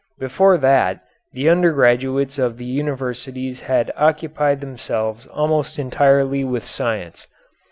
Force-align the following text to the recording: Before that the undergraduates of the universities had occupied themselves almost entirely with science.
Before 0.17 0.57
that 0.57 1.01
the 1.31 1.47
undergraduates 1.47 2.39
of 2.39 2.57
the 2.57 2.65
universities 2.65 3.59
had 3.59 3.93
occupied 3.95 4.59
themselves 4.59 5.27
almost 5.27 5.77
entirely 5.77 6.43
with 6.43 6.65
science. 6.65 7.27